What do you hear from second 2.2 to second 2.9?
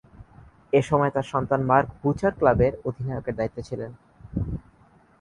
ক্লাবের